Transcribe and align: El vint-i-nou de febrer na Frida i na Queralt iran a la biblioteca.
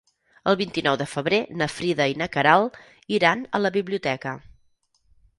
El 0.51 0.55
vint-i-nou 0.59 0.95
de 0.99 1.05
febrer 1.09 1.39
na 1.61 1.67
Frida 1.73 2.07
i 2.13 2.15
na 2.21 2.27
Queralt 2.35 2.79
iran 3.17 3.43
a 3.59 3.61
la 3.65 3.71
biblioteca. 3.77 4.33